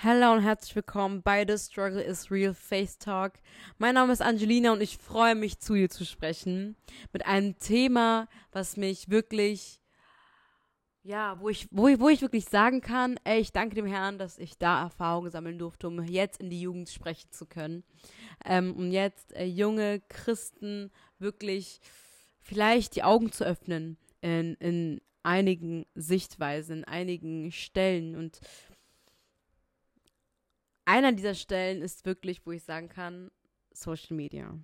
[0.00, 3.32] Hello und herzlich willkommen bei The Struggle is Real Face Talk.
[3.78, 6.76] Mein Name ist Angelina und ich freue mich, zu dir zu sprechen.
[7.12, 9.80] Mit einem Thema, was mich wirklich,
[11.02, 14.18] ja, wo ich, wo ich, wo ich wirklich sagen kann, ey, ich danke dem Herrn,
[14.18, 17.82] dass ich da Erfahrungen sammeln durfte, um jetzt in die Jugend sprechen zu können.
[18.44, 21.80] Ähm, um jetzt äh, junge Christen wirklich
[22.40, 28.40] vielleicht die Augen zu öffnen in, in einigen Sichtweisen, in einigen Stellen und
[30.88, 33.30] einer dieser Stellen ist wirklich, wo ich sagen kann,
[33.72, 34.58] Social Media.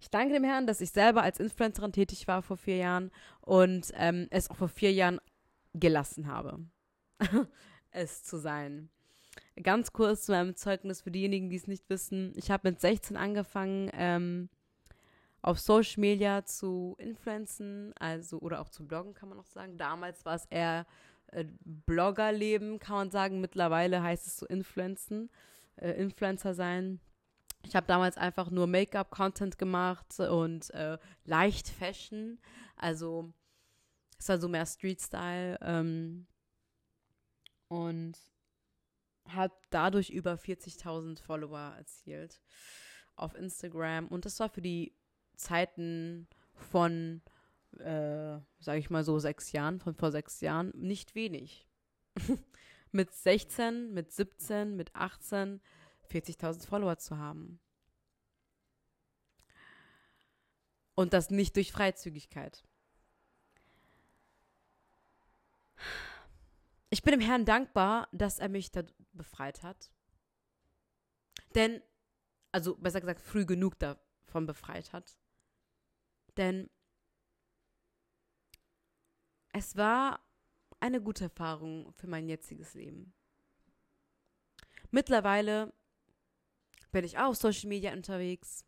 [0.00, 3.10] Ich danke dem Herrn, dass ich selber als Influencerin tätig war vor vier Jahren
[3.42, 5.20] und ähm, es auch vor vier Jahren
[5.74, 6.58] gelassen habe,
[7.90, 8.88] es zu sein.
[9.62, 12.32] Ganz kurz zu meinem Zeugnis für diejenigen, die es nicht wissen.
[12.36, 14.48] Ich habe mit 16 angefangen, ähm,
[15.42, 19.76] auf Social Media zu influenzen, also oder auch zu bloggen, kann man auch sagen.
[19.76, 20.86] Damals war es eher
[21.32, 23.40] äh, Bloggerleben, kann man sagen.
[23.40, 25.30] Mittlerweile heißt es so Influenzen,
[25.76, 27.00] äh, Influencer sein.
[27.64, 32.40] Ich habe damals einfach nur Make-up-Content gemacht und äh, leicht Fashion.
[32.76, 33.32] Also
[34.18, 35.58] es war so mehr Street-Style.
[35.62, 36.26] Ähm,
[37.68, 38.18] und
[39.28, 42.42] habe dadurch über 40.000 Follower erzielt
[43.14, 44.08] auf Instagram.
[44.08, 44.94] Und das war für die
[45.36, 47.22] Zeiten von
[47.78, 51.66] äh, sage ich mal so, sechs Jahren, von vor sechs Jahren, nicht wenig.
[52.92, 55.60] mit 16, mit 17, mit 18
[56.12, 57.60] 40.000 Follower zu haben.
[60.94, 62.64] Und das nicht durch Freizügigkeit.
[66.90, 68.82] Ich bin dem Herrn dankbar, dass er mich da
[69.12, 69.90] befreit hat.
[71.54, 71.82] Denn,
[72.52, 75.16] also besser gesagt, früh genug davon befreit hat.
[76.36, 76.68] Denn
[79.54, 80.20] es war
[80.82, 83.14] eine gute Erfahrung für mein jetziges Leben.
[84.90, 85.72] Mittlerweile
[86.90, 88.64] bin ich auch auf Social Media unterwegs.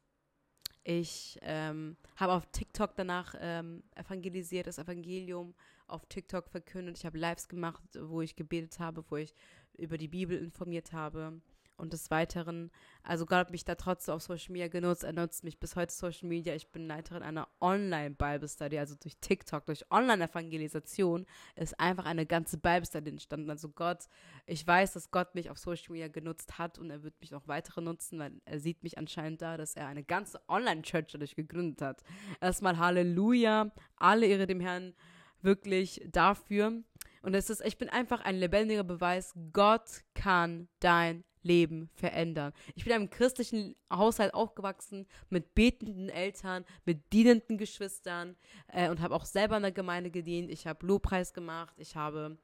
[0.85, 5.55] Ich ähm, habe auf TikTok danach ähm, evangelisiert, das Evangelium
[5.87, 6.99] auf TikTok verkündet.
[6.99, 9.35] Ich habe Lives gemacht, wo ich gebetet habe, wo ich
[9.77, 11.41] über die Bibel informiert habe
[11.77, 12.71] und des Weiteren,
[13.03, 15.93] also Gott hat mich da trotzdem auf Social Media genutzt, er nutzt mich bis heute
[15.93, 16.55] Social Media.
[16.55, 21.27] Ich bin Leiterin einer Online-Bible Study, also durch TikTok, durch Online-Evangelisation
[21.57, 23.51] ist einfach eine ganze Bible Study entstanden.
[23.51, 24.09] Also Gott,
[24.47, 27.49] ich weiß, dass Gott mich auf Social Media genutzt hat und er wird mich noch
[27.49, 31.83] weitere nutzen, weil er sieht mich anscheinend da, dass er eine ganze Online-Church dadurch gegründet
[31.83, 32.03] hat.
[32.41, 34.95] Erstmal Halleluja, alle ihre dem Herrn
[35.43, 36.83] wirklich dafür.
[37.23, 42.53] Und es ist, ich bin einfach ein lebendiger Beweis, Gott kann dein Leben verändern.
[42.75, 48.37] Ich bin in einem christlichen Haushalt aufgewachsen mit betenden Eltern, mit dienenden Geschwistern
[48.69, 50.51] äh, und habe auch selber in der Gemeinde gedient.
[50.51, 52.39] Ich habe Lobpreis gemacht, ich habe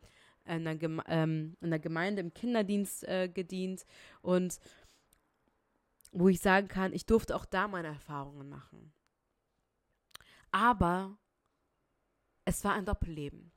[0.44, 3.84] in der, Geme ähm, in der Gemeinde im Kinderdienst äh, gedient
[4.22, 4.59] und
[6.12, 8.93] wo ich sagen kann, ich durfte auch da meine Erfahrungen machen.
[10.50, 11.16] Aber
[12.44, 13.53] es war ein Doppelleben.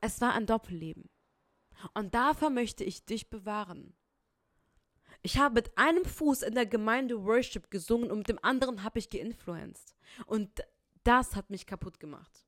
[0.00, 1.10] Es war ein Doppelleben.
[1.92, 3.94] Und davor möchte ich dich bewahren.
[5.24, 8.98] Ich habe mit einem Fuß in der Gemeinde Worship gesungen und mit dem anderen habe
[8.98, 9.96] ich geinfluenced.
[10.26, 10.62] Und
[11.02, 12.44] das hat mich kaputt gemacht.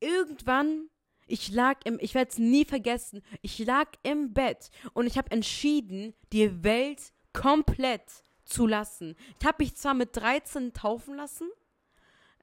[0.00, 0.90] Irgendwann,
[1.28, 5.30] ich lag im, ich werde es nie vergessen, ich lag im Bett und ich habe
[5.30, 9.14] entschieden, die Welt komplett zu lassen.
[9.38, 11.48] Ich habe mich zwar mit 13 taufen lassen,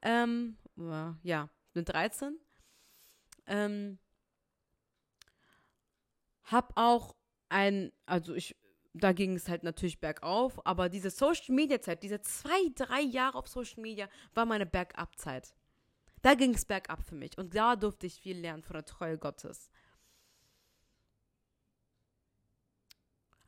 [0.04, 0.56] ähm,
[1.22, 2.40] ja, mit 13,
[3.48, 4.00] ähm,
[6.44, 7.18] hab auch
[7.50, 8.56] ein, also ich
[8.98, 13.38] da ging es halt natürlich bergauf, aber diese Social Media Zeit, diese zwei, drei Jahre
[13.38, 15.54] auf Social Media, war meine Bergab-Zeit.
[16.22, 19.18] Da ging es bergab für mich und da durfte ich viel lernen von der Treue
[19.18, 19.70] Gottes.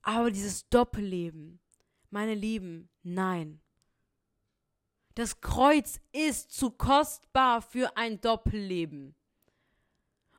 [0.01, 1.59] Aber dieses Doppelleben,
[2.09, 3.61] meine Lieben, nein.
[5.15, 9.15] Das Kreuz ist zu kostbar für ein Doppelleben.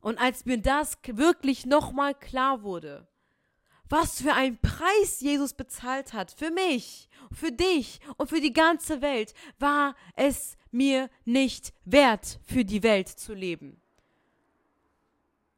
[0.00, 3.08] Und als mir das wirklich nochmal klar wurde,
[3.88, 9.00] was für ein Preis Jesus bezahlt hat für mich, für dich und für die ganze
[9.00, 13.80] Welt, war es mir nicht wert, für die Welt zu leben.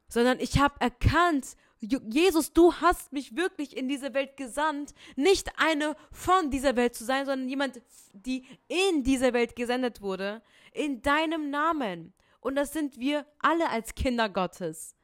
[0.09, 5.97] Sondern ich habe erkannt, Jesus, du hast mich wirklich in diese Welt gesandt, nicht eine
[6.13, 7.81] von dieser Welt zu sein, sondern jemand,
[8.13, 10.43] die in dieser Welt gesendet wurde,
[10.73, 12.13] in deinem Namen.
[12.41, 14.95] Und das sind wir alle als Kinder Gottes.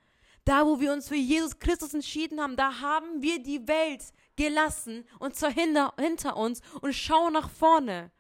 [0.47, 4.05] Da, wo wir uns für Jesus Christus entschieden haben, da haben wir die Welt
[4.37, 8.13] gelassen und zwar hinter, hinter uns und schauen nach vorne.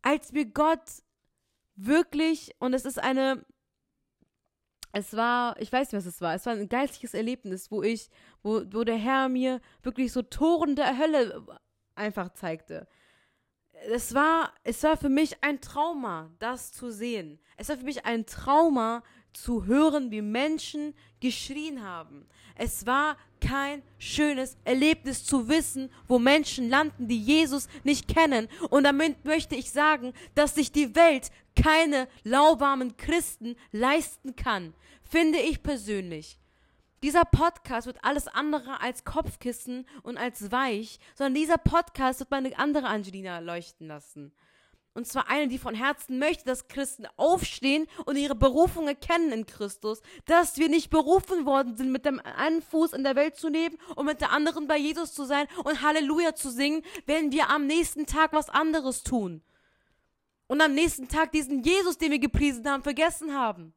[0.00, 1.02] Als wir Gott
[1.74, 3.44] wirklich, und es ist eine,
[4.92, 6.34] es war, ich weiß nicht, was es war.
[6.34, 8.08] Es war ein geistliches Erlebnis, wo ich,
[8.42, 11.44] wo, wo der Herr mir wirklich so Toren der Hölle
[11.94, 12.88] einfach zeigte.
[13.88, 17.38] Es war, es war für mich ein Trauma, das zu sehen.
[17.56, 22.26] Es war für mich ein Trauma, zu hören, wie Menschen geschrien haben.
[22.56, 28.48] Es war kein schönes Erlebnis zu wissen, wo Menschen landen, die Jesus nicht kennen.
[28.68, 35.38] Und damit möchte ich sagen, dass sich die Welt keine lauwarmen Christen leisten kann, finde
[35.38, 36.39] ich persönlich.
[37.02, 42.58] Dieser Podcast wird alles andere als Kopfkissen und als weich, sondern dieser Podcast wird meine
[42.58, 44.32] andere Angelina leuchten lassen.
[44.92, 49.46] Und zwar eine, die von Herzen möchte, dass Christen aufstehen und ihre Berufung erkennen in
[49.46, 50.02] Christus.
[50.26, 53.78] Dass wir nicht berufen worden sind, mit dem einen Fuß in der Welt zu leben
[53.94, 57.66] und mit der anderen bei Jesus zu sein und Halleluja zu singen, wenn wir am
[57.66, 59.42] nächsten Tag was anderes tun.
[60.48, 63.72] Und am nächsten Tag diesen Jesus, den wir gepriesen haben, vergessen haben.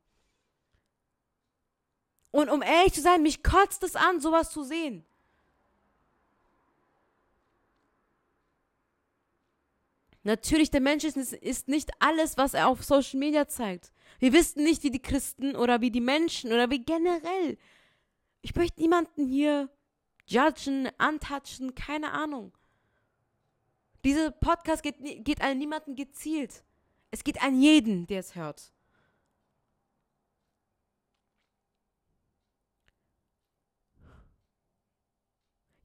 [2.34, 5.06] Und um ehrlich zu sein, mich kotzt es an, sowas zu sehen.
[10.24, 13.92] Natürlich, der Mensch ist, nicht alles, was er auf Social Media zeigt.
[14.18, 17.60] Wir wissen nicht, wie die Christen oder wie die Menschen oder wie generell.
[18.42, 19.70] Ich möchte niemanden hier
[20.26, 22.52] judgen, antatschen, keine Ahnung.
[24.04, 26.64] Dieser Podcast geht, geht an niemanden gezielt.
[27.12, 28.73] Es geht an jeden, der es hört.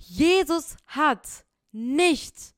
[0.09, 2.55] Jesus hat nicht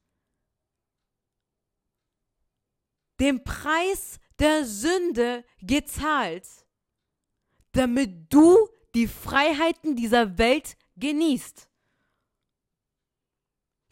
[3.18, 6.46] den Preis der Sünde gezahlt,
[7.72, 11.68] damit du die Freiheiten dieser Welt genießt.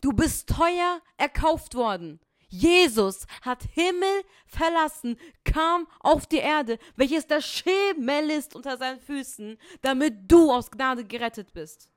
[0.00, 2.20] Du bist teuer erkauft worden.
[2.48, 9.58] Jesus hat Himmel verlassen, kam auf die Erde, welches der Schemel ist unter seinen Füßen,
[9.82, 11.90] damit du aus Gnade gerettet bist.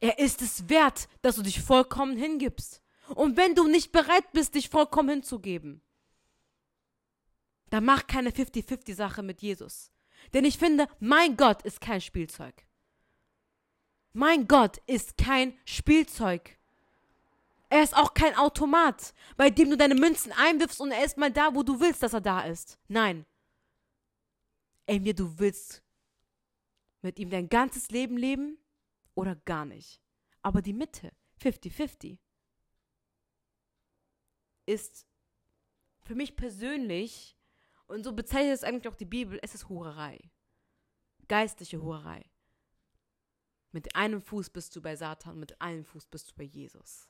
[0.00, 2.82] Er ist es wert, dass du dich vollkommen hingibst.
[3.14, 5.82] Und wenn du nicht bereit bist, dich vollkommen hinzugeben,
[7.70, 9.90] dann mach keine 50-50-Sache mit Jesus.
[10.34, 12.54] Denn ich finde, mein Gott ist kein Spielzeug.
[14.12, 16.56] Mein Gott ist kein Spielzeug.
[17.70, 21.30] Er ist auch kein Automat, bei dem du deine Münzen einwirfst und er ist mal
[21.30, 22.78] da, wo du willst, dass er da ist.
[22.88, 23.26] Nein.
[24.86, 25.82] Entweder du willst
[27.02, 28.58] mit ihm dein ganzes Leben leben
[29.18, 30.00] oder gar nicht.
[30.42, 31.10] Aber die Mitte,
[31.42, 32.18] 50-50
[34.64, 35.06] ist
[36.02, 37.36] für mich persönlich,
[37.88, 40.30] und so bezeichnet es eigentlich auch die Bibel, es ist Hurerei.
[41.26, 42.24] Geistliche Hurerei.
[43.72, 47.08] Mit einem Fuß bist du bei Satan, mit einem Fuß bist du bei Jesus.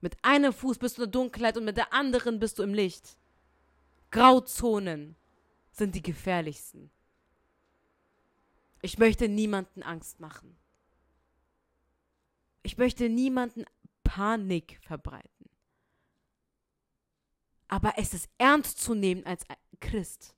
[0.00, 2.74] Mit einem Fuß bist du in der Dunkelheit und mit der anderen bist du im
[2.74, 3.16] Licht.
[4.10, 5.16] Grauzonen
[5.70, 6.90] sind die gefährlichsten.
[8.82, 10.58] Ich möchte niemanden Angst machen.
[12.66, 13.64] Ich möchte niemanden
[14.02, 15.48] Panik verbreiten.
[17.68, 19.44] Aber es ist ernst zu nehmen als
[19.78, 20.34] Christ.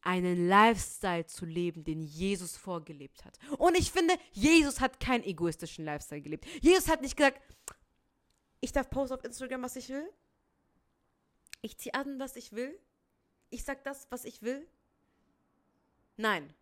[0.00, 3.36] Einen Lifestyle zu leben, den Jesus vorgelebt hat.
[3.58, 6.46] Und ich finde, Jesus hat keinen egoistischen Lifestyle gelebt.
[6.62, 7.42] Jesus hat nicht gesagt,
[8.60, 10.08] ich darf posten auf Instagram, was ich will.
[11.62, 12.78] Ich ziehe an, was ich will.
[13.50, 14.68] Ich sag das, was ich will.
[16.16, 16.54] Nein.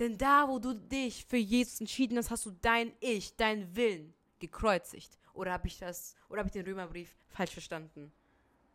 [0.00, 4.14] Denn da, wo du dich für Jesus entschieden hast, hast du dein Ich, dein Willen
[4.40, 5.18] gekreuzigt.
[5.32, 8.12] Oder habe ich das, oder habe ich den Römerbrief falsch verstanden?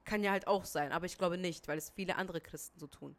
[0.05, 2.87] Kann ja halt auch sein, aber ich glaube nicht, weil es viele andere Christen so
[2.87, 3.15] tun.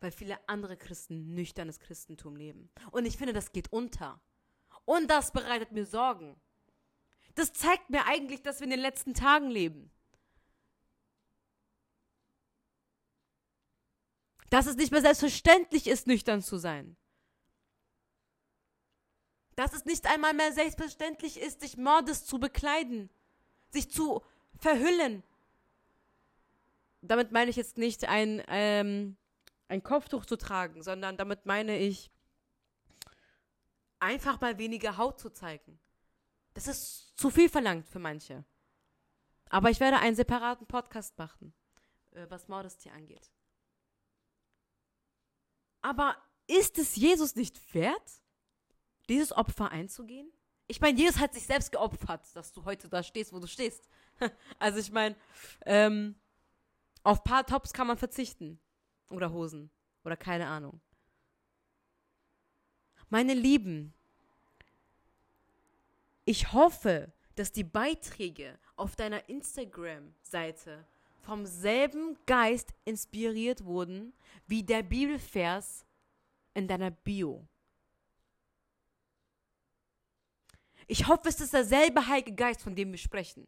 [0.00, 2.70] Weil viele andere Christen nüchternes Christentum leben.
[2.90, 4.20] Und ich finde, das geht unter.
[4.84, 6.36] Und das bereitet mir Sorgen.
[7.34, 9.90] Das zeigt mir eigentlich, dass wir in den letzten Tagen leben.
[14.50, 16.96] Dass es nicht mehr selbstverständlich ist, nüchtern zu sein
[19.60, 23.10] dass es nicht einmal mehr selbstverständlich ist, sich Mordes zu bekleiden,
[23.68, 24.22] sich zu
[24.56, 25.22] verhüllen.
[27.02, 29.18] Damit meine ich jetzt nicht ein, ähm,
[29.68, 32.10] ein Kopftuch zu tragen, sondern damit meine ich
[33.98, 35.78] einfach mal weniger Haut zu zeigen.
[36.54, 38.46] Das ist zu viel verlangt für manche.
[39.50, 41.52] Aber ich werde einen separaten Podcast machen,
[42.12, 43.30] äh, was Modesty angeht.
[45.82, 48.20] Aber ist es Jesus nicht wert?
[49.10, 50.32] dieses Opfer einzugehen?
[50.68, 53.88] Ich meine, Jesus hat sich selbst geopfert, dass du heute da stehst, wo du stehst.
[54.58, 55.16] also ich meine,
[55.66, 56.14] ähm,
[57.02, 58.60] auf paar Tops kann man verzichten.
[59.10, 59.68] Oder Hosen.
[60.04, 60.80] Oder keine Ahnung.
[63.08, 63.92] Meine Lieben,
[66.24, 70.86] ich hoffe, dass die Beiträge auf deiner Instagram-Seite
[71.20, 74.12] vom selben Geist inspiriert wurden
[74.46, 75.84] wie der Bibelvers
[76.54, 77.46] in deiner Bio.
[80.86, 83.46] Ich hoffe, es ist derselbe Heilige Geist, von dem wir sprechen.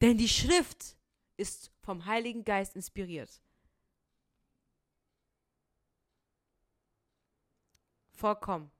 [0.00, 0.96] Denn die Schrift
[1.36, 3.42] ist vom Heiligen Geist inspiriert.
[8.12, 8.70] Vollkommen.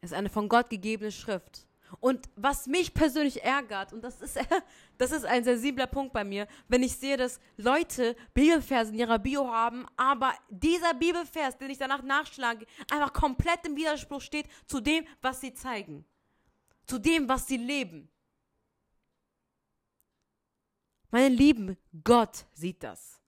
[0.00, 1.66] Es ist eine von Gott gegebene Schrift.
[2.00, 4.38] Und was mich persönlich ärgert, und das ist,
[4.98, 9.18] das ist ein sensibler Punkt bei mir, wenn ich sehe, dass Leute Bibelverse in ihrer
[9.18, 14.80] Bio haben, aber dieser Bibelvers, den ich danach nachschlage, einfach komplett im Widerspruch steht zu
[14.80, 16.04] dem, was sie zeigen.
[16.86, 18.10] Zu dem, was sie leben.
[21.10, 23.20] Meine Lieben, Gott sieht das.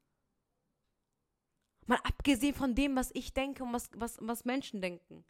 [1.87, 5.25] Mal abgesehen von dem, was ich denke und was, was, was Menschen denken.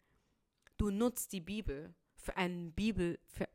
[0.77, 3.47] Du nutzt die Bibel für einen Bibel, für,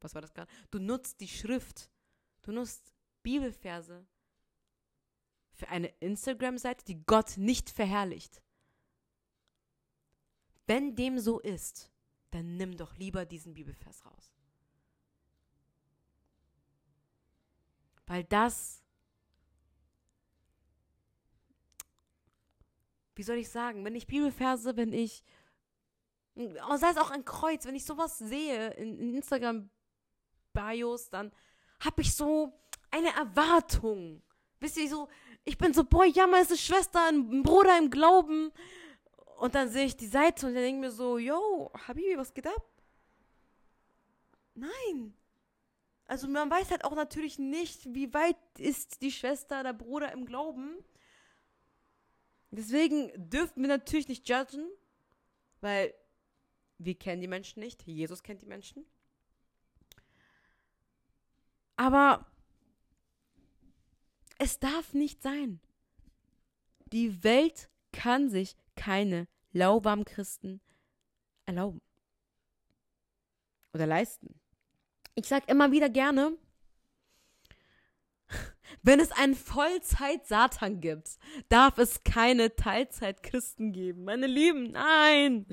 [0.00, 0.50] was war das gerade?
[0.70, 1.90] Du nutzt die Schrift,
[2.42, 4.06] du nutzt Bibelverse
[5.52, 8.42] für eine Instagram-Seite, die Gott nicht verherrlicht.
[10.66, 11.90] Wenn dem so ist,
[12.30, 14.32] dann nimm doch lieber diesen Bibelvers raus.
[18.06, 18.82] Weil das,
[23.14, 25.24] wie soll ich sagen, wenn ich Bibelverse, wenn ich
[26.36, 31.32] Oh, sei es auch ein Kreuz, wenn ich sowas sehe in, in Instagram-Bios, dann
[31.80, 32.52] habe ich so
[32.90, 34.22] eine Erwartung.
[34.60, 35.08] Wisst ihr, so,
[35.44, 38.52] ich bin so, boah, ja, meine Schwester, ein Bruder im Glauben.
[39.38, 42.46] Und dann sehe ich die Seite und dann denke mir so, yo, Habibi, was geht
[42.46, 42.64] ab?
[44.54, 45.14] Nein.
[46.06, 50.24] Also man weiß halt auch natürlich nicht, wie weit ist die Schwester, der Bruder im
[50.24, 50.76] Glauben.
[52.50, 54.66] Deswegen dürfen wir natürlich nicht judgen,
[55.60, 55.92] weil
[56.78, 57.82] wir kennen die Menschen nicht.
[57.86, 58.84] Jesus kennt die Menschen.
[61.76, 62.26] Aber
[64.38, 65.60] es darf nicht sein.
[66.92, 70.60] Die Welt kann sich keine lauwarmen Christen
[71.46, 71.80] erlauben
[73.72, 74.38] oder leisten.
[75.14, 76.36] Ich sage immer wieder gerne,
[78.82, 81.18] wenn es einen Vollzeit-Satan gibt,
[81.48, 84.04] darf es keine Teilzeit-Christen geben.
[84.04, 85.46] Meine Lieben, nein!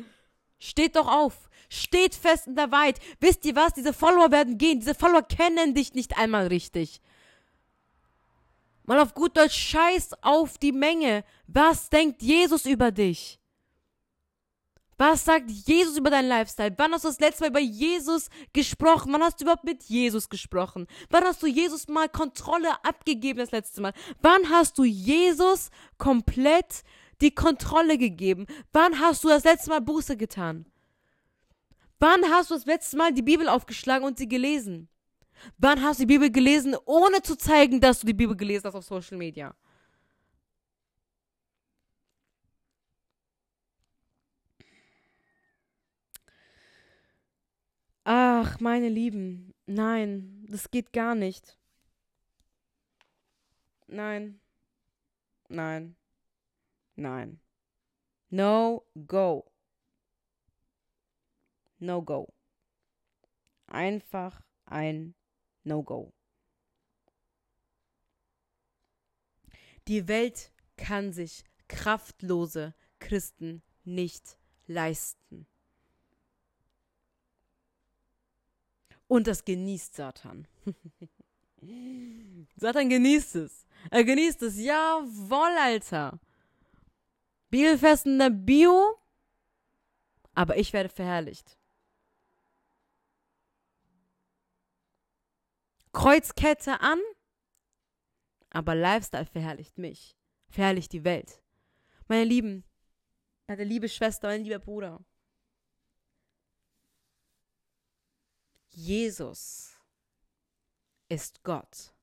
[0.63, 1.49] Steht doch auf.
[1.67, 2.99] Steht fest in der Wahrheit.
[3.19, 3.73] Wisst ihr was?
[3.73, 4.79] Diese Follower werden gehen.
[4.79, 7.01] Diese Follower kennen dich nicht einmal richtig.
[8.85, 11.25] Mal auf gut Deutsch, scheiß auf die Menge.
[11.47, 13.39] Was denkt Jesus über dich?
[14.97, 16.73] Was sagt Jesus über deinen Lifestyle?
[16.77, 19.11] Wann hast du das letzte Mal über Jesus gesprochen?
[19.11, 20.87] Wann hast du überhaupt mit Jesus gesprochen?
[21.09, 23.93] Wann hast du Jesus mal Kontrolle abgegeben das letzte Mal?
[24.21, 26.83] Wann hast du Jesus komplett
[27.23, 28.45] die Kontrolle gegeben?
[28.71, 30.65] Wann hast du das letzte Mal Buße getan?
[31.99, 34.89] Wann hast du das letzte Mal die Bibel aufgeschlagen und sie gelesen?
[35.57, 38.75] Wann hast du die Bibel gelesen, ohne zu zeigen, dass du die Bibel gelesen hast
[38.75, 39.55] auf Social Media?
[48.05, 51.57] Ach, meine Lieben, nein, das geht gar nicht.
[53.87, 54.39] Nein,
[55.47, 55.95] nein.
[56.95, 57.39] Nein.
[58.29, 59.51] No go.
[61.79, 62.33] No go.
[63.67, 65.15] Einfach ein
[65.63, 66.13] No go.
[69.87, 75.47] Die Welt kann sich kraftlose Christen nicht leisten.
[79.07, 80.47] Und das genießt Satan.
[82.55, 83.65] Satan genießt es.
[83.91, 84.57] Er genießt es.
[84.57, 86.19] Jawoll, Alter.
[87.53, 88.99] Bibelfest in der Bio,
[90.33, 91.55] aber ich werde verherrlicht.
[95.91, 96.99] Kreuzkette an,
[98.49, 100.17] aber Lifestyle verherrlicht mich,
[100.49, 101.43] verherrlicht die Welt.
[102.07, 102.63] Meine Lieben,
[103.45, 105.05] meine liebe Schwester, mein lieber Bruder.
[108.69, 109.79] Jesus
[111.07, 111.93] ist Gott.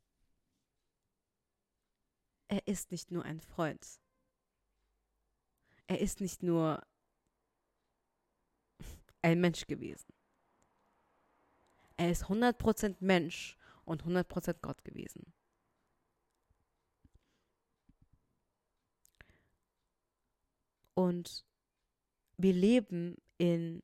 [2.46, 4.00] Er ist nicht nur ein Freund
[5.90, 6.86] er ist nicht nur
[9.22, 10.14] ein Mensch gewesen.
[11.96, 15.34] Er ist 100% Mensch und 100% Gott gewesen.
[20.94, 21.44] Und
[22.36, 23.82] wir leben in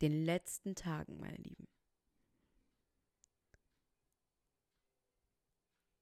[0.00, 1.68] den letzten Tagen, meine Lieben.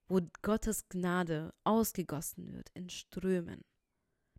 [0.07, 3.65] Wo Gottes Gnade ausgegossen wird in Strömen.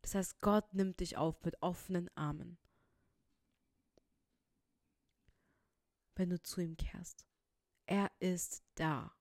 [0.03, 2.59] Das heißt, Gott nimmt dich auf mit offenen Armen.
[6.15, 7.25] wenn du zu ihm kehrst.
[7.85, 9.15] Er ist da.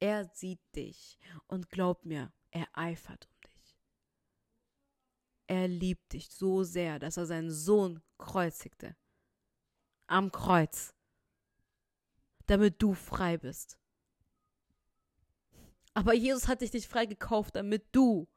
[0.00, 1.18] Er sieht dich.
[1.46, 3.78] Und glaub mir, er eifert um dich.
[5.46, 8.96] Er liebt dich so sehr, dass er seinen Sohn kreuzigte.
[10.06, 10.94] Am Kreuz.
[12.46, 13.78] Damit du frei bist.
[15.94, 18.28] Aber Jesus hat dich nicht frei gekauft, damit du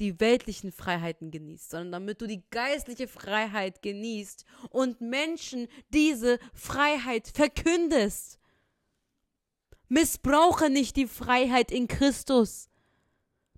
[0.00, 7.28] die weltlichen Freiheiten genießt, sondern damit du die geistliche Freiheit genießt und Menschen diese Freiheit
[7.28, 8.38] verkündest.
[9.88, 12.68] Missbrauche nicht die Freiheit in Christus.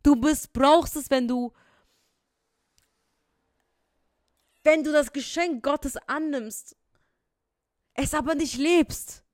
[0.03, 1.53] Du missbrauchst es, wenn du
[4.63, 6.77] wenn du das Geschenk Gottes annimmst,
[7.95, 9.25] es aber nicht lebst,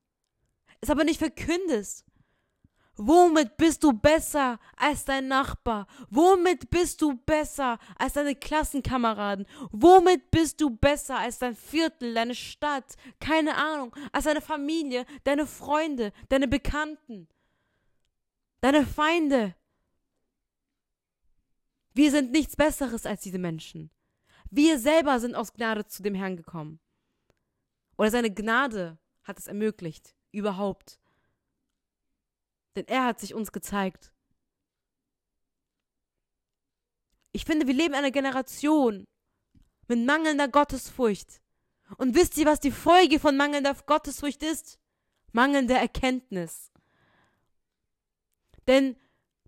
[0.79, 2.05] es aber nicht verkündest.
[2.95, 5.87] Womit bist du besser als dein Nachbar?
[6.09, 9.47] Womit bist du besser als deine Klassenkameraden?
[9.71, 12.95] Womit bist du besser als dein Viertel, deine Stadt?
[13.19, 17.27] Keine Ahnung, als deine Familie, deine Freunde, deine Bekannten,
[18.61, 19.55] deine Feinde?
[21.95, 23.89] Wir sind nichts Besseres als diese Menschen.
[24.51, 26.79] Wir selber sind aus Gnade zu dem Herrn gekommen.
[27.97, 30.99] Oder seine Gnade hat es ermöglicht, überhaupt.
[32.75, 34.11] Denn er hat sich uns gezeigt.
[37.31, 39.07] Ich finde, wir leben in einer Generation
[39.87, 41.41] mit mangelnder Gottesfurcht.
[41.97, 44.79] Und wisst ihr, was die Folge von mangelnder Gottesfurcht ist?
[45.31, 46.71] Mangelnde Erkenntnis.
[48.67, 48.95] Denn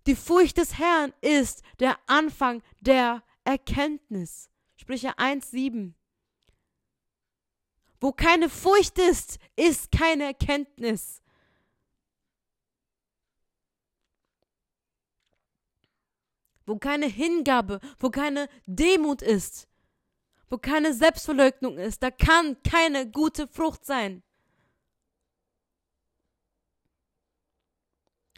[0.06, 4.50] die Furcht des Herrn ist der Anfang der Erkenntnis.
[4.76, 5.94] Sprüche 1,7.
[8.00, 11.22] Wo keine Furcht ist, ist keine Erkenntnis.
[16.66, 19.68] Wo keine Hingabe, wo keine Demut ist,
[20.48, 24.22] wo keine Selbstverleugnung ist, da kann keine gute Frucht sein.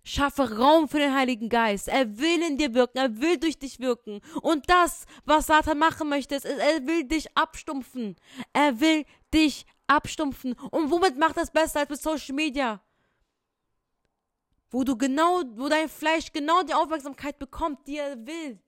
[0.04, 1.86] Schaffe Raum für den Heiligen Geist.
[1.86, 4.22] Er will in dir wirken, er will durch dich wirken.
[4.40, 8.16] Und das, was Satan machen möchte, ist, er will dich abstumpfen.
[8.54, 10.54] Er will dich abstumpfen.
[10.70, 12.80] Und womit macht das besser als mit Social Media?
[14.70, 18.60] Wo du genau, wo dein Fleisch genau die Aufmerksamkeit bekommt, die er will.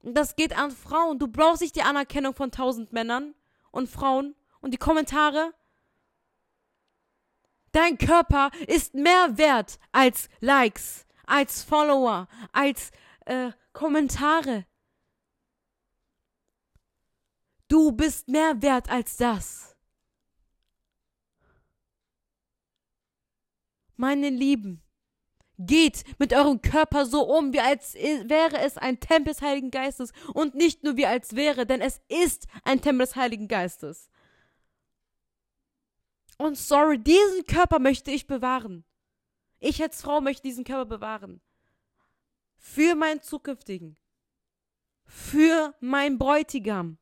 [0.00, 1.18] Und das geht an Frauen.
[1.18, 3.34] Du brauchst nicht die Anerkennung von tausend Männern
[3.70, 5.54] und Frauen und die Kommentare.
[7.72, 12.90] Dein Körper ist mehr wert als Likes, als Follower, als
[13.26, 14.66] äh, Kommentare.
[17.68, 19.73] Du bist mehr wert als das.
[23.96, 24.84] Meine Lieben,
[25.58, 30.12] geht mit eurem Körper so um, wie als wäre es ein Tempel des Heiligen Geistes
[30.32, 34.10] und nicht nur wie als wäre, denn es ist ein Tempel des Heiligen Geistes.
[36.38, 38.84] Und sorry, diesen Körper möchte ich bewahren.
[39.60, 41.40] Ich als Frau möchte diesen Körper bewahren.
[42.56, 43.96] Für meinen zukünftigen.
[45.06, 46.98] Für meinen Bräutigam.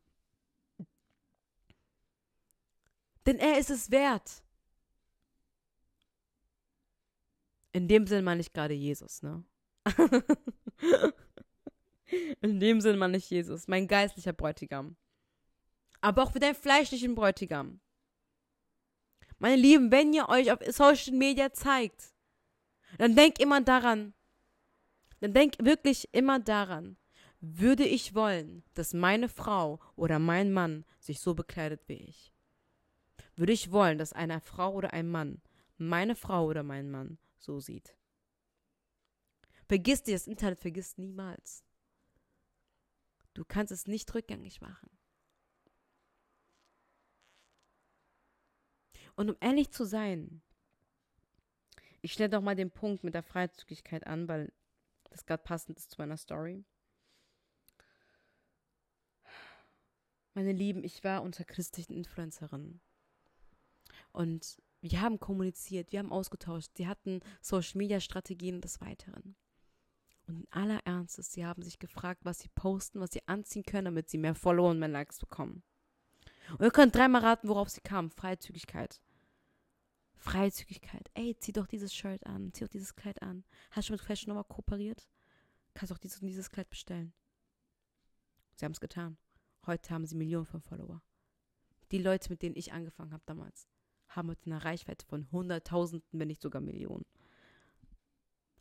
[3.24, 4.42] Denn er ist es wert.
[7.72, 9.44] In dem Sinn meine ich gerade Jesus, ne?
[12.42, 14.96] In dem Sinn meine ich Jesus, mein geistlicher Bräutigam.
[16.00, 17.80] Aber auch für deinen fleischlichen Bräutigam.
[19.38, 22.14] Meine Lieben, wenn ihr euch auf Social Media zeigt,
[22.98, 24.12] dann denkt immer daran,
[25.20, 26.96] dann denkt wirklich immer daran,
[27.40, 32.32] würde ich wollen, dass meine Frau oder mein Mann sich so bekleidet wie ich?
[33.34, 35.40] Würde ich wollen, dass eine Frau oder ein Mann
[35.78, 37.96] meine Frau oder meinen Mann so sieht?
[39.66, 41.64] Vergiss dir, das Internet vergisst niemals.
[43.34, 44.90] Du kannst es nicht rückgängig machen.
[49.14, 50.42] Und um ehrlich zu sein,
[52.00, 54.52] ich stelle doch mal den Punkt mit der Freizügigkeit an, weil
[55.10, 56.64] das gerade passend ist zu meiner Story.
[60.34, 62.80] Meine Lieben, ich war unter christlichen Influencerinnen.
[64.12, 69.36] Und wir haben kommuniziert, wir haben ausgetauscht, sie hatten Social Media Strategien des Weiteren.
[70.26, 73.86] Und in aller Ernstes, sie haben sich gefragt, was sie posten, was sie anziehen können,
[73.86, 75.62] damit sie mehr Follower und mehr Likes bekommen.
[76.50, 78.10] Und ihr könnt dreimal raten, worauf sie kamen.
[78.10, 79.00] Freizügigkeit.
[80.16, 81.10] Freizügigkeit.
[81.14, 83.44] Ey, zieh doch dieses Shirt an, zieh doch dieses Kleid an.
[83.70, 85.08] Hast du mit Fashion Nova kooperiert?
[85.74, 87.12] Kannst auch dieses und dieses Kleid bestellen.
[88.54, 89.16] Sie haben es getan.
[89.66, 91.02] Heute haben sie Millionen von Follower.
[91.90, 93.68] Die Leute, mit denen ich angefangen habe damals,
[94.16, 97.06] haben heute eine Reichweite von Hunderttausenden, wenn nicht sogar Millionen.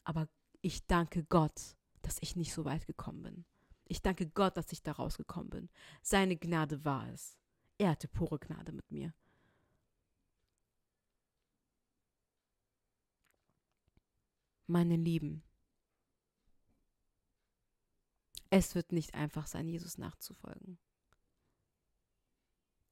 [0.03, 0.27] Aber
[0.61, 3.45] ich danke Gott, dass ich nicht so weit gekommen bin.
[3.85, 5.69] Ich danke Gott, dass ich da rausgekommen bin.
[6.01, 7.37] Seine Gnade war es.
[7.77, 9.13] Er hatte pure Gnade mit mir.
[14.67, 15.43] Meine Lieben,
[18.49, 20.77] es wird nicht einfach sein, Jesus nachzufolgen.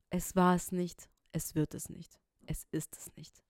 [0.09, 2.19] Es war es nicht, es wird es nicht
[2.49, 3.43] es ist es nicht.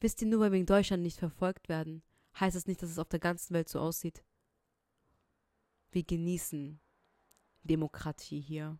[0.00, 2.02] Wisst ihr, nur weil wir in Deutschland nicht verfolgt werden,
[2.40, 4.24] heißt es nicht, dass es auf der ganzen Welt so aussieht.
[5.90, 6.80] Wir genießen
[7.62, 8.78] Demokratie hier.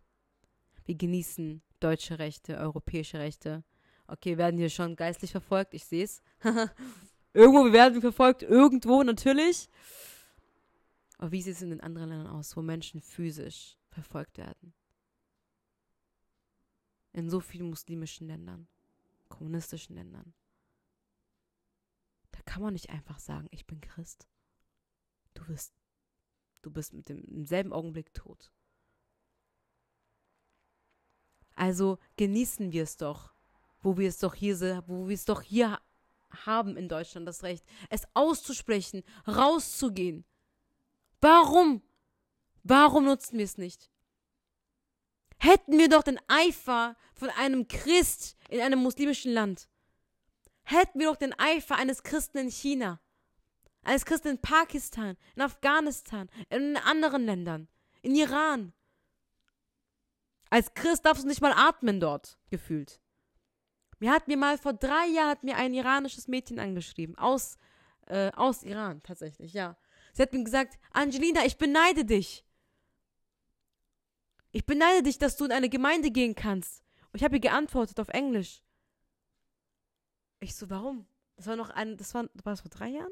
[0.85, 3.63] Wir genießen deutsche Rechte, europäische Rechte.
[4.07, 6.21] Okay, wir werden hier schon geistlich verfolgt, ich sehe es.
[7.33, 9.69] Irgendwo, wir werden verfolgt, irgendwo natürlich.
[11.19, 14.73] Aber wie sieht es in den anderen Ländern aus, wo Menschen physisch verfolgt werden?
[17.13, 18.67] In so vielen muslimischen Ländern,
[19.27, 20.33] kommunistischen Ländern.
[22.31, 24.27] Da kann man nicht einfach sagen, ich bin Christ.
[25.33, 25.73] Du wirst,
[26.61, 28.51] du bist mit dem im selben Augenblick tot.
[31.55, 33.33] Also genießen wir es doch,
[33.81, 35.79] wo wir es doch hier, wo wir es doch hier
[36.29, 40.25] haben in Deutschland das Recht, es auszusprechen, rauszugehen.
[41.21, 41.81] Warum?
[42.63, 43.89] Warum nutzen wir es nicht?
[45.37, 49.67] Hätten wir doch den Eifer von einem Christ in einem muslimischen Land.
[50.63, 52.99] Hätten wir doch den Eifer eines Christen in China,
[53.83, 57.67] eines Christen in Pakistan, in Afghanistan, in anderen Ländern,
[58.01, 58.73] in Iran.
[60.49, 62.99] Als Christ darfst du nicht mal atmen dort, gefühlt.
[63.99, 67.57] Mir hat mir mal vor drei Jahren hat mir ein iranisches Mädchen angeschrieben, aus,
[68.07, 69.77] äh, aus Iran tatsächlich, ja.
[70.13, 72.43] Sie hat mir gesagt, Angelina, ich beneide dich.
[74.51, 76.83] Ich beneide dich, dass du in eine Gemeinde gehen kannst.
[77.11, 78.61] Und ich habe ihr geantwortet auf Englisch.
[80.39, 81.07] Ich so, warum?
[81.35, 83.11] Das war noch ein, das war, war das vor drei Jahren?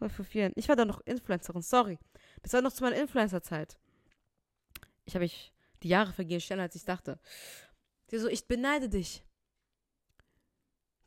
[0.00, 0.52] Oder vor vier Jahren?
[0.56, 1.98] Ich war da noch Influencerin, sorry.
[2.42, 3.78] Das war noch zu meiner Influencer-Zeit.
[5.04, 5.52] Ich habe mich,
[5.82, 7.18] die Jahre vergehen schneller, als ich dachte.
[8.08, 9.24] Sie so, ich beneide dich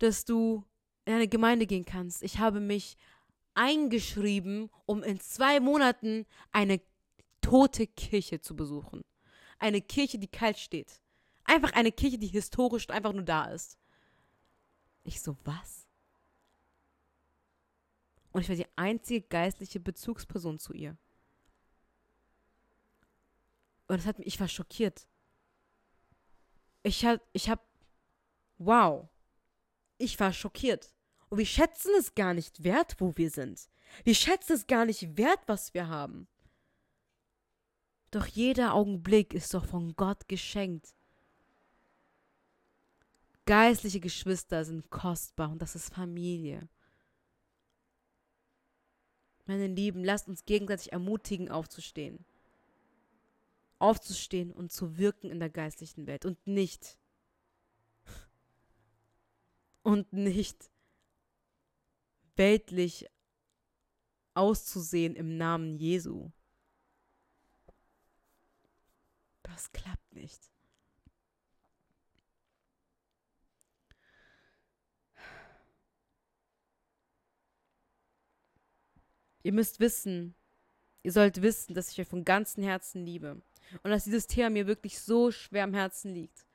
[0.03, 0.65] dass du
[1.05, 2.23] in eine Gemeinde gehen kannst.
[2.23, 2.97] Ich habe mich
[3.53, 6.81] eingeschrieben, um in zwei Monaten eine
[7.41, 9.01] tote Kirche zu besuchen.
[9.63, 10.99] Eine Kirche, die kalt steht.
[11.45, 13.77] Einfach eine Kirche, die historisch einfach nur da ist.
[15.05, 15.87] Ich so, was?
[18.33, 20.97] Und ich war die einzige geistliche Bezugsperson zu ihr.
[23.87, 25.07] Und das hat mich, ich war schockiert.
[26.81, 27.65] Ich hab, ich hab,
[28.57, 29.07] wow.
[29.97, 30.93] Ich war schockiert.
[31.29, 33.69] Und wir schätzen es gar nicht wert, wo wir sind.
[34.03, 36.27] Wir schätzen es gar nicht wert, was wir haben.
[38.13, 40.93] Doch jeder Augenblick ist doch von Gott geschenkt.
[43.47, 46.69] Geistliche Geschwister sind kostbar und das ist Familie.
[49.47, 52.23] Meine Lieben, lasst uns gegenseitig ermutigen, aufzustehen.
[53.79, 56.99] Aufzustehen und zu wirken in der geistlichen Welt und nicht
[59.81, 60.69] und nicht
[62.35, 63.07] weltlich
[64.35, 66.29] auszusehen im Namen Jesu.
[69.43, 70.53] Das klappt nicht.
[79.43, 80.35] Ihr müsst wissen,
[81.03, 83.41] ihr sollt wissen, dass ich euch von ganzem Herzen liebe
[83.83, 86.45] und dass dieses Thema mir wirklich so schwer am Herzen liegt.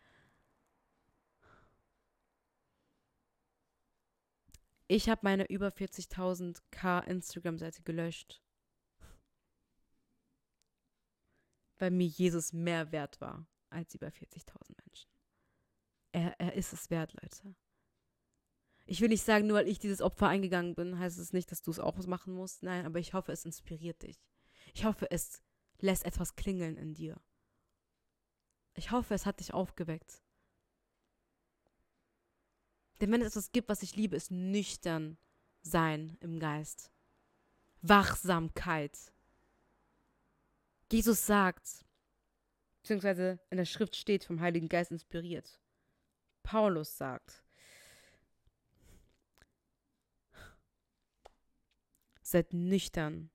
[4.87, 8.41] Ich habe meine über 40.000 K Instagram-Seite gelöscht.
[11.79, 15.11] Weil mir Jesus mehr wert war als über 40.000 Menschen.
[16.13, 17.55] Er, er ist es wert, Leute.
[18.87, 21.61] Ich will nicht sagen, nur weil ich dieses Opfer eingegangen bin, heißt es nicht, dass
[21.61, 22.63] du es auch machen musst.
[22.63, 24.19] Nein, aber ich hoffe, es inspiriert dich.
[24.73, 25.43] Ich hoffe, es
[25.79, 27.21] lässt etwas klingeln in dir.
[28.75, 30.23] Ich hoffe, es hat dich aufgeweckt.
[33.01, 35.19] Denn wenn es etwas gibt, was ich liebe, ist nüchtern
[35.61, 36.91] sein im Geist.
[37.83, 39.13] Wachsamkeit.
[40.91, 41.85] Jesus sagt,
[42.81, 45.61] beziehungsweise in der Schrift steht, vom Heiligen Geist inspiriert.
[46.43, 47.45] Paulus sagt,
[52.23, 53.31] seid nüchtern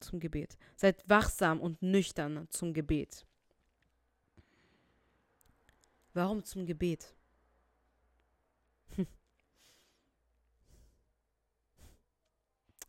[0.00, 0.58] zum Gebet.
[0.76, 3.26] Seid wachsam und nüchtern zum Gebet.
[6.12, 7.14] Warum zum Gebet?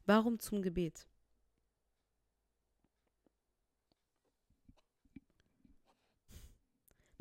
[0.06, 1.08] Warum zum Gebet?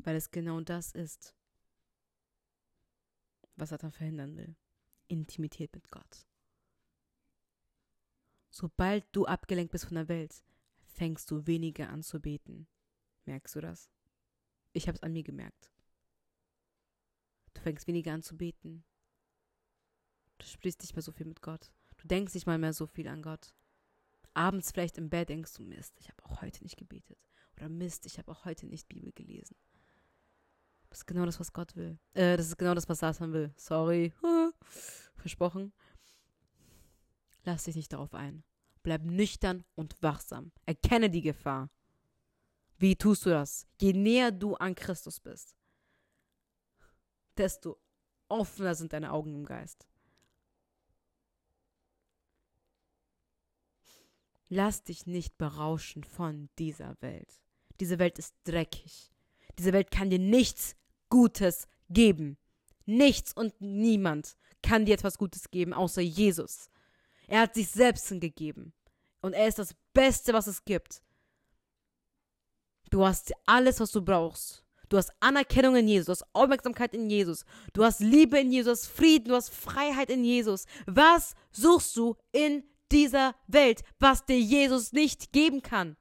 [0.03, 1.35] Weil es genau das ist,
[3.55, 4.55] was Satan verhindern will.
[5.07, 6.25] Intimität mit Gott.
[8.49, 10.43] Sobald du abgelenkt bist von der Welt,
[10.83, 12.67] fängst du weniger an zu beten.
[13.25, 13.89] Merkst du das?
[14.73, 15.71] Ich habe es an mir gemerkt.
[17.53, 18.83] Du fängst weniger an zu beten.
[20.37, 21.71] Du sprichst nicht mehr so viel mit Gott.
[21.97, 23.53] Du denkst nicht mal mehr so viel an Gott.
[24.33, 27.19] Abends vielleicht im Bett denkst du, Mist, ich habe auch heute nicht gebetet.
[27.55, 29.55] Oder Mist, ich habe auch heute nicht Bibel gelesen.
[30.91, 31.97] Das ist genau das, was Gott will.
[32.13, 33.53] Äh, das ist genau das, was Satan will.
[33.55, 34.11] Sorry.
[35.15, 35.71] Versprochen.
[37.45, 38.43] Lass dich nicht darauf ein.
[38.83, 40.51] Bleib nüchtern und wachsam.
[40.65, 41.69] Erkenne die Gefahr.
[42.77, 43.67] Wie tust du das?
[43.79, 45.55] Je näher du an Christus bist,
[47.37, 47.79] desto
[48.27, 49.87] offener sind deine Augen im Geist.
[54.49, 57.41] Lass dich nicht berauschen von dieser Welt.
[57.79, 59.13] Diese Welt ist dreckig.
[59.57, 60.75] Diese Welt kann dir nichts
[61.11, 62.39] Gutes geben.
[62.85, 66.71] Nichts und niemand kann dir etwas Gutes geben, außer Jesus.
[67.27, 68.73] Er hat sich selbst hingegeben.
[69.21, 71.03] Und er ist das Beste, was es gibt.
[72.89, 74.65] Du hast alles, was du brauchst.
[74.89, 78.87] Du hast Anerkennung in Jesus, du hast Aufmerksamkeit in Jesus, du hast Liebe in Jesus,
[78.87, 80.65] Frieden, du hast Freiheit in Jesus.
[80.85, 85.95] Was suchst du in dieser Welt, was dir Jesus nicht geben kann?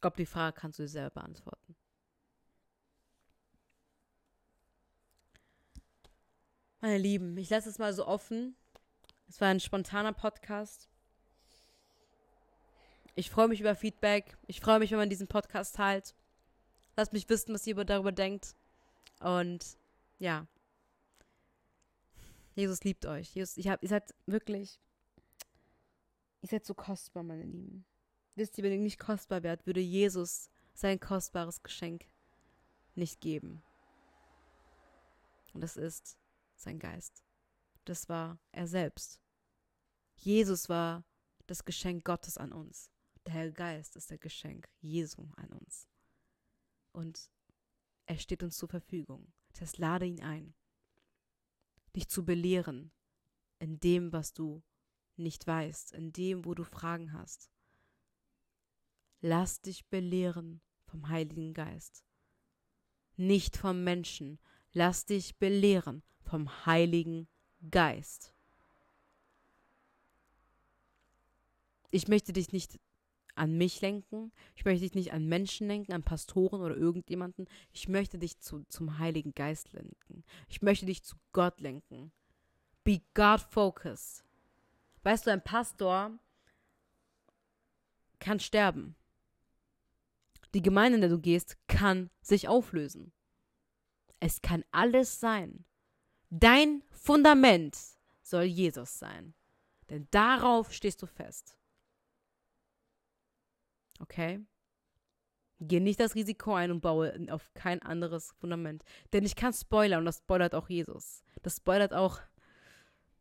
[0.00, 1.76] Ich glaube, die Frage kannst du dir selber beantworten.
[6.80, 8.56] Meine Lieben, ich lasse es mal so offen.
[9.28, 10.88] Es war ein spontaner Podcast.
[13.14, 14.38] Ich freue mich über Feedback.
[14.46, 16.14] Ich freue mich, wenn man diesen Podcast teilt.
[16.96, 18.56] Lasst mich wissen, was ihr darüber denkt.
[19.18, 19.76] Und
[20.18, 20.46] ja.
[22.54, 23.34] Jesus liebt euch.
[23.34, 24.80] Jesus, ich hab, ihr seid wirklich.
[26.40, 27.84] Ihr seid so kostbar, meine Lieben.
[28.40, 32.06] Wisst ihr, wenn ihr nicht kostbar wärt, würde Jesus sein kostbares Geschenk
[32.94, 33.62] nicht geben.
[35.52, 36.16] Und das ist
[36.56, 37.22] sein Geist.
[37.84, 39.20] Das war er selbst.
[40.16, 41.04] Jesus war
[41.48, 42.90] das Geschenk Gottes an uns.
[43.26, 45.86] Der Herr Geist ist der Geschenk Jesu an uns.
[46.92, 47.30] Und
[48.06, 49.34] er steht uns zur Verfügung.
[49.52, 50.54] Das heißt, lade ihn ein,
[51.94, 52.90] dich zu belehren
[53.58, 54.62] in dem, was du
[55.16, 57.50] nicht weißt, in dem, wo du Fragen hast.
[59.20, 62.04] Lass dich belehren vom Heiligen Geist,
[63.16, 64.38] nicht vom Menschen.
[64.72, 67.28] Lass dich belehren vom Heiligen
[67.70, 68.34] Geist.
[71.90, 72.78] Ich möchte dich nicht
[73.34, 74.32] an mich lenken.
[74.54, 77.46] Ich möchte dich nicht an Menschen lenken, an Pastoren oder irgendjemanden.
[77.72, 80.24] Ich möchte dich zu, zum Heiligen Geist lenken.
[80.48, 82.12] Ich möchte dich zu Gott lenken.
[82.84, 84.24] Be God focused.
[85.02, 86.18] Weißt du, ein Pastor
[88.18, 88.94] kann sterben.
[90.54, 93.12] Die Gemeinde, in der du gehst, kann sich auflösen.
[94.18, 95.64] Es kann alles sein.
[96.28, 97.76] Dein Fundament
[98.22, 99.34] soll Jesus sein.
[99.88, 101.56] Denn darauf stehst du fest.
[103.98, 104.40] Okay?
[105.58, 108.82] Geh nicht das Risiko ein und baue auf kein anderes Fundament.
[109.12, 111.22] Denn ich kann spoilern und das spoilert auch Jesus.
[111.42, 112.20] Das spoilert auch.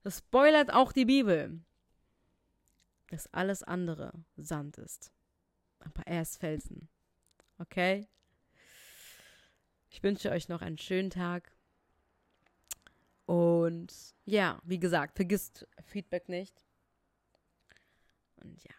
[0.03, 1.59] Das spoilert auch die Bibel.
[3.07, 5.11] Dass alles andere Sand ist.
[5.79, 6.87] Aber er ist Felsen.
[7.59, 8.07] Okay?
[9.89, 11.51] Ich wünsche euch noch einen schönen Tag.
[13.25, 13.93] Und
[14.25, 16.65] ja, wie gesagt, vergisst Feedback nicht.
[18.37, 18.73] Und ja,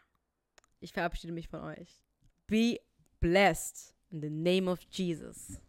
[0.81, 2.03] ich verabschiede mich von euch.
[2.47, 2.81] Be
[3.21, 5.61] blessed in the name of Jesus.